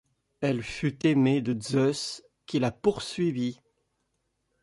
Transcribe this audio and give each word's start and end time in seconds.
Elle 0.39 0.63
fut 0.63 1.05
aimée 1.05 1.41
de 1.43 1.61
Zeus, 1.61 2.23
qui 2.47 2.57
la 2.57 2.71
poursuivit. 2.71 3.61